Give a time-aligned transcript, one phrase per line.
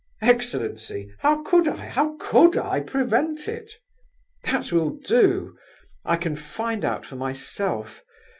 [0.23, 3.73] "Excellency, how could I, how could I prevent it?"
[4.45, 5.55] "That will do.
[6.03, 8.01] I can find out for myself.